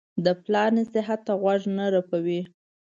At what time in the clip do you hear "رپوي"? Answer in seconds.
1.95-2.41